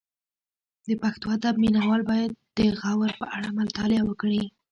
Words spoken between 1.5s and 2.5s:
مینه وال باید